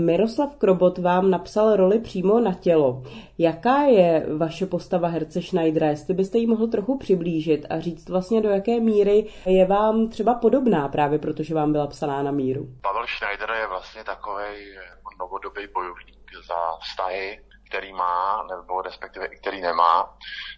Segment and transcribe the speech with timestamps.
[0.00, 3.02] Miroslav Krobot vám napsal roli přímo na tělo.
[3.38, 5.86] Jaká je vaše postava herce Schneidera?
[5.86, 10.34] Jestli byste ji mohl trochu přiblížit a říct vlastně do jaké míry je vám třeba
[10.34, 12.68] podobná právě protože vám byla psaná na míru.
[12.82, 14.74] Pavel Schneider je vlastně takový
[15.20, 20.16] novodobý bojovník za vztahy, který má, nebo respektive i který nemá.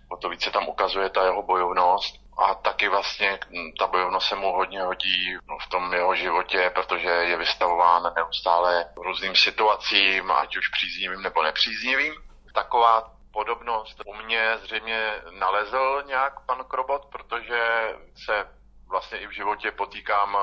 [0.09, 2.22] O to více tam ukazuje ta jeho bojovnost.
[2.43, 3.39] A taky vlastně
[3.79, 9.37] ta bojovnost se mu hodně hodí v tom jeho životě, protože je vystavován neustále různým
[9.37, 12.15] situacím, ať už příznivým nebo nepříznivým.
[12.55, 17.95] Taková podobnost u mě zřejmě nalezl nějak pan Krobot, protože
[18.27, 18.47] se
[18.91, 20.37] vlastně i v životě potýkám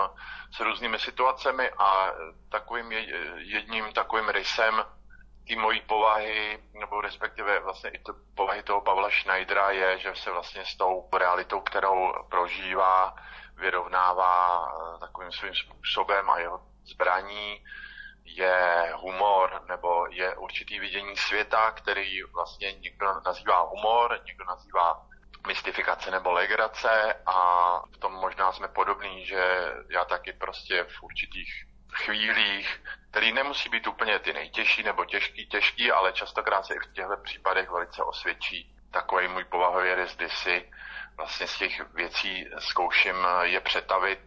[0.51, 2.11] s různými situacemi a
[2.51, 2.91] takovým
[3.37, 4.85] jedním takovým rysem
[5.49, 10.31] té mojí povahy, nebo respektive vlastně i to povahy toho Pavla Schneidera je, že se
[10.31, 13.15] vlastně s tou realitou, kterou prožívá,
[13.55, 17.63] vyrovnává eh, takovým svým způsobem a jeho zbraní
[18.25, 25.05] je humor nebo je určitý vidění světa, který vlastně někdo nazývá humor, někdo nazývá
[25.47, 31.68] mystifikace nebo legrace a v tom možná jsme podobní, že já taky prostě v určitých
[31.93, 36.93] chvílích, který nemusí být úplně ty nejtěžší nebo těžký, těžký, ale častokrát se i v
[36.93, 38.75] těchto případech velice osvědčí.
[38.91, 40.71] Takový můj povahový rys, kdy si
[41.17, 44.19] vlastně z těch věcí zkouším je přetavit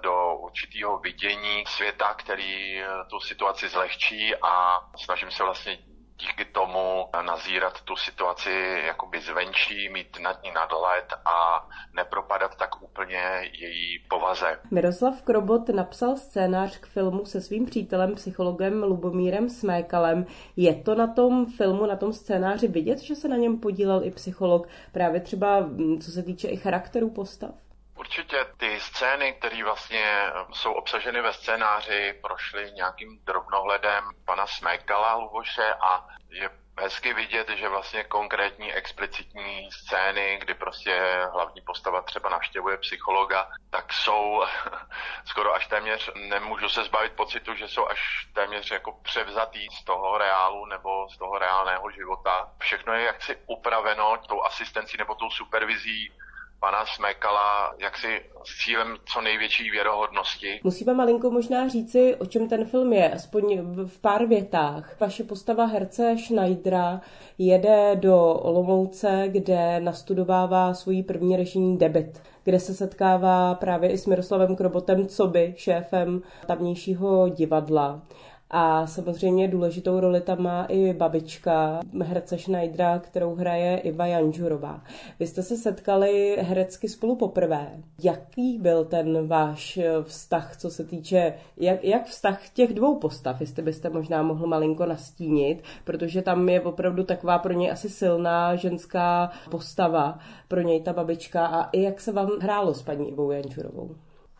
[0.00, 5.78] do určitého vidění světa, který tu situaci zlehčí a snažím se vlastně
[6.20, 8.50] díky tomu nazírat tu situaci
[8.86, 14.58] jakoby zvenčí, mít nad ní nadhled a nepropadat tak úplně její povaze.
[14.70, 20.26] Miroslav Krobot napsal scénář k filmu se svým přítelem, psychologem Lubomírem Smékalem.
[20.56, 24.10] Je to na tom filmu, na tom scénáři vidět, že se na něm podílel i
[24.10, 27.69] psycholog, právě třeba co se týče i charakterů postav?
[28.10, 35.14] Určitě ty scény, které vlastně eh, jsou obsaženy ve scénáři, prošly nějakým drobnohledem pana Smekala
[35.14, 36.50] Luboše a je
[36.80, 43.92] hezky vidět, že vlastně konkrétní explicitní scény, kdy prostě hlavní postava třeba navštěvuje psychologa, tak
[43.92, 44.44] jsou
[45.24, 50.18] skoro až téměř, nemůžu se zbavit pocitu, že jsou až téměř jako převzatý z toho
[50.18, 52.52] reálu nebo z toho reálného života.
[52.58, 56.12] Všechno je jaksi upraveno tou asistencí nebo tou supervizí
[56.60, 60.60] pana Smekala jaksi s cílem co největší věrohodnosti.
[60.64, 65.00] Musíme malinko možná říci, o čem ten film je, aspoň v pár větách.
[65.00, 67.00] Vaše postava herce Schneidera
[67.38, 74.06] jede do Olomouce, kde nastudovává svůj první režijní debit kde se setkává právě i s
[74.06, 78.02] Miroslavem Krobotem, co by šéfem tamnějšího divadla.
[78.50, 84.82] A samozřejmě důležitou roli tam má i babička herce Schneidera, kterou hraje Iva Janžurová.
[85.20, 87.70] Vy jste se setkali herecky spolu poprvé.
[88.02, 93.62] Jaký byl ten váš vztah, co se týče, jak, jak vztah těch dvou postav, jestli
[93.62, 99.30] byste možná mohl malinko nastínit, protože tam je opravdu taková pro něj asi silná ženská
[99.50, 100.18] postava,
[100.48, 103.90] pro něj ta babička a i jak se vám hrálo s paní Ivou Janžurovou.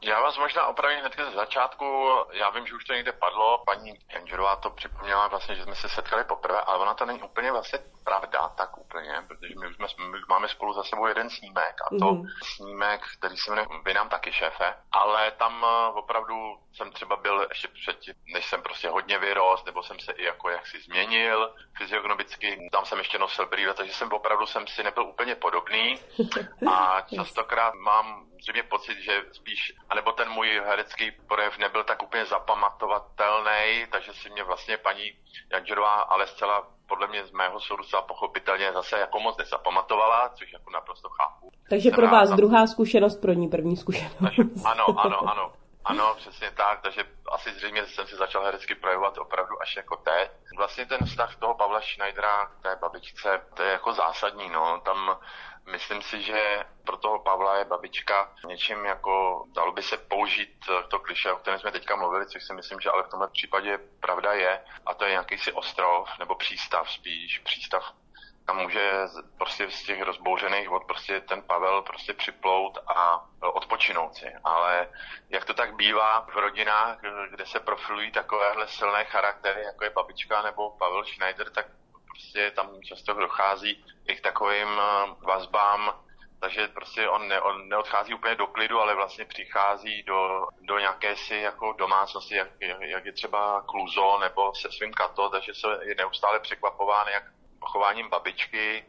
[0.02, 2.08] Já vás možná opravím hned ze začátku.
[2.32, 3.62] Já vím, že už to někde padlo.
[3.66, 7.52] Paní Janžerová to připomněla vlastně, že jsme se setkali poprvé, ale ona to není úplně
[7.52, 11.30] vlastně pravda, tak úplně, protože my už, jsme, my už máme spolu za sebou jeden
[11.30, 12.22] snímek a to mm.
[12.56, 16.34] snímek, který se jmenuje Vy nám taky šéfe, ale tam eh, opravdu
[16.72, 20.50] jsem třeba byl ještě předtím, než jsem prostě hodně vyrost, nebo jsem se i jako
[20.50, 25.34] jaksi změnil fyziognomicky, tam jsem ještě nosil brýle, takže jsem opravdu jsem si nebyl úplně
[25.34, 26.00] podobný
[26.72, 32.24] a častokrát mám zřejmě pocit, že spíš, anebo ten můj herecký projev nebyl tak úplně
[32.24, 35.12] zapamatovatelný, takže si mě vlastně paní
[35.52, 40.52] Janžerová ale zcela podle mě z mého soudu zcela pochopitelně zase jako moc nezapamatovala, což
[40.52, 41.50] jako naprosto chápu.
[41.70, 44.16] Takže pro vás druhá zkušenost, pro ní první zkušenost.
[44.24, 45.52] Takže, ano, ano, ano.
[45.90, 50.30] Ano, přesně tak, takže asi zřejmě jsem si začal herecky projevovat opravdu až jako teď.
[50.56, 54.80] Vlastně ten vztah toho Pavla Schneidera k té babičce, to je jako zásadní, no.
[54.84, 55.18] Tam
[55.66, 60.98] Myslím si, že pro toho Pavla je babička něčím jako, dalo by se použít to
[60.98, 64.32] kliše, o kterém jsme teďka mluvili, což si myslím, že ale v tomhle případě pravda
[64.32, 67.94] je, a to je nějaký si ostrov nebo přístav spíš, přístav
[68.50, 68.92] tam může
[69.38, 74.32] prostě z těch rozbouřených vod prostě ten Pavel prostě připlout a odpočinout si.
[74.44, 74.88] Ale
[75.28, 76.98] jak to tak bývá v rodinách,
[77.30, 81.66] kde se profilují takovéhle silné charaktery, jako je babička nebo Pavel Schneider, tak
[82.06, 86.03] prostě tam často dochází i k takovým eh, vazbám,
[86.41, 91.16] takže prostě on, ne, on neodchází úplně do klidu, ale vlastně přichází do, do nějaké
[91.16, 92.48] si jako domácnosti, jak,
[92.80, 97.24] jak je třeba Kluzo nebo se svým Kato, takže se je neustále překvapován jak
[97.60, 98.84] chováním babičky,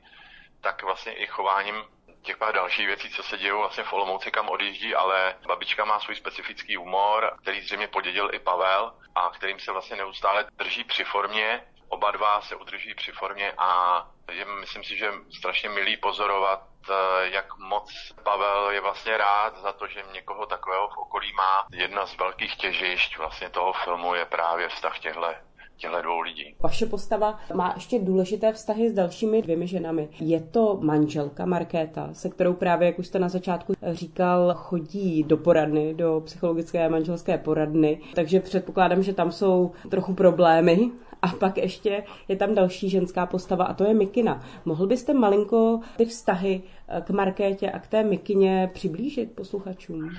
[0.62, 1.83] tak vlastně i chováním
[2.21, 6.00] těch pár dalších věcí, co se dějí vlastně v Olomouci, kam odjíždí, ale babička má
[6.00, 11.03] svůj specifický humor, který zřejmě podědil i Pavel a kterým se vlastně neustále drží při
[11.03, 11.63] formě.
[11.89, 14.01] Oba dva se udrží při formě a
[14.31, 16.94] je, myslím si, že strašně milý pozorovat, eh,
[17.24, 21.65] jak moc Pavel je vlastně rád za to, že někoho takového v okolí má.
[21.71, 25.33] Jedna z velkých těžišť vlastně toho filmu je právě vztah těchto
[25.81, 26.55] těchto dvou lidí.
[26.59, 30.09] Vaše postava má ještě důležité vztahy s dalšími dvěmi ženami.
[30.19, 35.37] Je to manželka Markéta, se kterou právě, jak už jste na začátku říkal, chodí do
[35.37, 40.91] poradny, do psychologické manželské poradny, takže předpokládám, že tam jsou trochu problémy.
[41.23, 44.43] A pak ještě je tam další ženská postava a to je Mikina.
[44.65, 46.61] Mohl byste malinko ty vztahy
[47.03, 50.09] k Markétě a k té Mikině přiblížit posluchačům?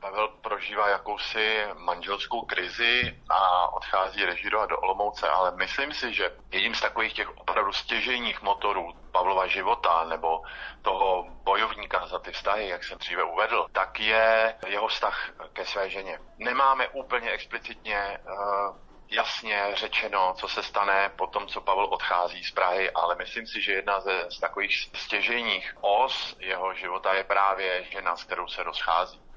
[0.00, 0.28] Pavel
[0.60, 6.80] prožívá jakousi manželskou krizi a odchází režírovat do Olomouce, ale myslím si, že jedním z
[6.80, 10.42] takových těch opravdu stěžejních motorů Pavlova života nebo
[10.82, 15.90] toho bojovníka za ty vztahy, jak jsem dříve uvedl, tak je jeho vztah ke své
[15.90, 16.18] ženě.
[16.38, 18.76] Nemáme úplně explicitně uh,
[19.10, 23.62] jasně řečeno, co se stane po tom, co Pavel odchází z Prahy, ale myslím si,
[23.62, 28.62] že jedna ze z takových stěžejních os jeho života je právě žena, s kterou se
[28.62, 29.29] rozchází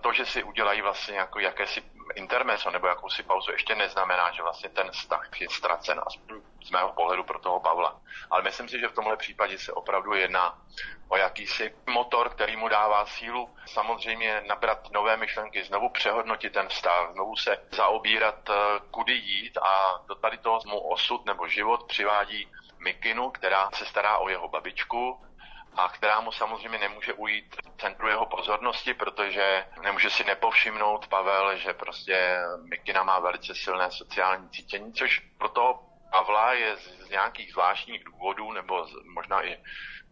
[0.00, 1.82] to, že si udělají vlastně jako jakési
[2.14, 6.92] intermeco nebo jakousi pauzu, ještě neznamená, že vlastně ten vztah je ztracen, aspoň z mého
[6.92, 8.00] pohledu pro toho Pavla.
[8.30, 10.58] Ale myslím si, že v tomhle případě se opravdu jedná
[11.08, 17.12] o jakýsi motor, který mu dává sílu samozřejmě nabrat nové myšlenky, znovu přehodnotit ten vztah,
[17.12, 18.54] znovu se zaobírat, eh,
[18.90, 22.48] kudy jít a do tady toho mu osud nebo život přivádí
[22.78, 25.20] Mikinu, která se stará o jeho babičku,
[25.76, 31.72] a která mu samozřejmě nemůže ujít centru jeho pozornosti, protože nemůže si nepovšimnout Pavel, že
[31.72, 38.04] prostě Mikina má velice silné sociální cítění, což pro toho Pavla je z nějakých zvláštních
[38.04, 39.58] důvodů, nebo z, možná i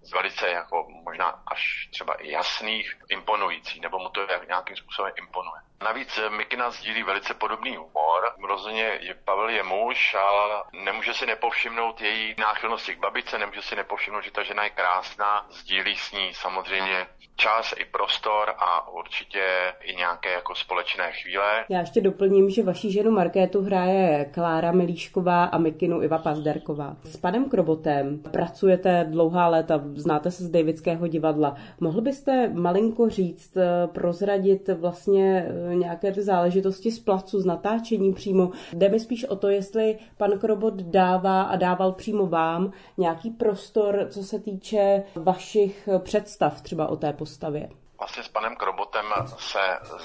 [0.03, 5.61] z velice jako možná až třeba i jasných, imponující, nebo mu to nějakým způsobem imponuje.
[5.83, 8.12] Navíc Mikina sdílí velice podobný humor.
[8.49, 13.77] Rozhodně je, Pavel je muž, ale nemůže si nepovšimnout její náchylnosti k babice, nemůže si
[13.77, 17.07] nepovšimnout, že ta žena je krásná, sdílí s ní samozřejmě
[17.37, 19.45] čas i prostor a určitě
[19.83, 21.65] i nějaké jako společné chvíle.
[21.69, 26.97] Já ještě doplním, že vaší ženu Markétu hraje Klára Milíšková a Mikinu Iva Pazderková.
[27.05, 31.55] S panem Krobotem pracujete dlouhá léta, znáte se z Davidského divadla.
[31.81, 38.13] Mohl byste malinko říct, eh, prozradit vlastně eh, nějaké ty záležitosti z placu, z natáčení
[38.23, 38.51] přímo?
[38.73, 44.07] Jde mi spíš o to, jestli pan Krobot dává a dával přímo vám nějaký prostor,
[44.11, 47.69] co se týče vašich představ třeba o té postavě.
[47.99, 49.59] Vlastně s panem Krobotem se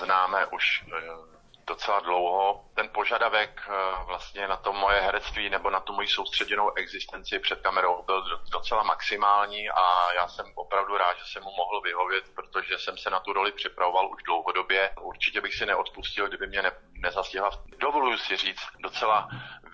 [0.04, 1.02] známe už eh,
[1.68, 2.62] docela dlouho.
[2.78, 3.74] Ten požadavek eh,
[4.06, 8.84] vlastně na to moje herectví nebo na tu moji soustředěnou existenci před kamerou byl docela
[8.84, 13.20] maximální a já jsem opravdu rád, že jsem mu mohl vyhovět, protože jsem se na
[13.20, 14.90] tu roli připravoval už dlouhodobě.
[15.02, 19.30] Určitě bych si neodpustil, kdyby mě ne, nezastihla, dovoluji si říct, docela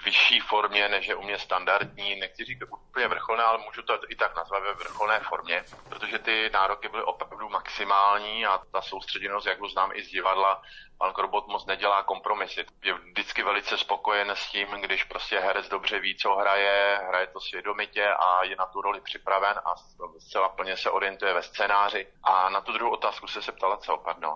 [0.05, 2.15] vyšší formě, než je u mě standardní.
[2.15, 2.61] Nechci říct
[2.93, 7.03] úplně vrcholné, ale můžu to i tak nazvat ve vrcholné formě, protože ty nároky byly
[7.03, 10.61] opravdu maximální a ta soustředěnost, jak ho znám i z divadla,
[10.97, 12.65] pan Krobot moc nedělá kompromisy.
[12.83, 17.39] Je vždycky velice spokojen s tím, když prostě herec dobře ví, co hraje, hraje to
[17.39, 19.75] svědomitě a je na tu roli připraven a
[20.19, 22.07] zcela plně se orientuje ve scénáři.
[22.23, 24.35] A na tu druhou otázku se se ptala co, pardon.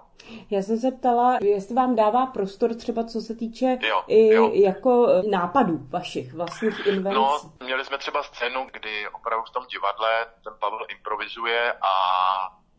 [0.50, 4.52] Já jsem se ptala, jestli vám dává prostor třeba co se týče jo, i jo.
[4.54, 7.16] jako nápadů vašich vlastních invencí.
[7.16, 11.94] No, měli jsme třeba scénu, kdy opravdu v tom divadle ten Pavel improvizuje a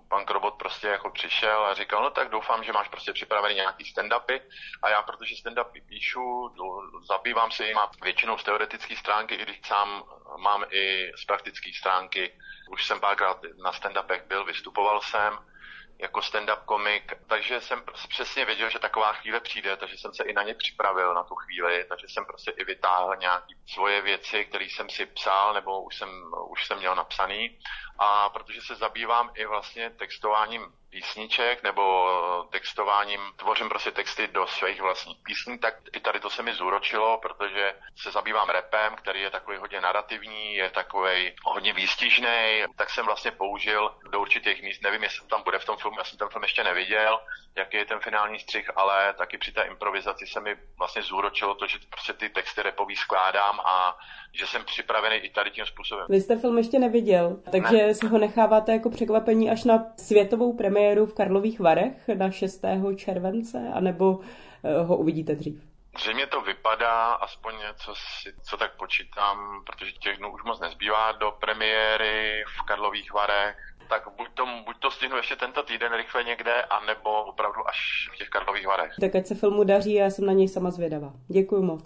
[0.08, 3.84] pan Krobot prostě jako přišel a říkal, no tak doufám, že máš prostě připravený nějaký
[3.84, 4.40] stand-upy
[4.82, 6.54] a já, protože stand-upy píšu,
[7.08, 10.04] zabývám se jim většinou z teoretické stránky, i když sám
[10.36, 12.32] mám i z praktické stránky.
[12.70, 15.38] Už jsem párkrát na stand-upech byl, vystupoval jsem,
[15.98, 20.32] jako stand-up komik, takže jsem přesně věděl, že taková chvíle přijde, takže jsem se i
[20.32, 24.64] na ně připravil na tu chvíli, takže jsem prostě i vytáhl nějaké svoje věci, které
[24.64, 26.10] jsem si psal, nebo už jsem,
[26.48, 27.58] už jsem měl napsaný.
[27.98, 32.08] A protože se zabývám i vlastně textováním písniček nebo
[32.50, 37.18] textováním, tvořím prostě texty do svých vlastních písní, tak i tady to se mi zúročilo,
[37.18, 43.06] protože se zabývám repem, který je takový hodně narrativní, je takový hodně výstižný, tak jsem
[43.06, 46.28] vlastně použil do určitých míst, nevím, jestli tam bude v tom filmu, já jsem ten
[46.28, 47.20] film ještě neviděl,
[47.56, 51.66] jaký je ten finální střih, ale taky při té improvizaci se mi vlastně zúročilo to,
[51.66, 53.96] že prostě ty texty repový skládám a
[54.32, 56.06] že jsem připravený i tady tím způsobem.
[56.08, 57.94] Vy jste film ještě neviděl, takže ne.
[57.94, 62.64] si ho necháváte jako překvapení až na světovou premiéru v Karlových Varech na 6.
[62.96, 64.20] července, anebo
[64.64, 65.68] eh, ho uvidíte dřív?
[66.00, 71.12] Zřejmě to vypadá, aspoň co, si, co tak počítám, protože těch dnů už moc nezbývá
[71.12, 73.56] do premiéry v Karlových Varech,
[73.88, 78.16] tak buď to, buď to stihnu ještě tento týden rychle někde, anebo opravdu až v
[78.16, 78.92] těch Karlových Varech.
[79.00, 81.12] Tak ať se filmu daří já jsem na něj sama zvědavá.
[81.28, 81.84] Děkuji moc.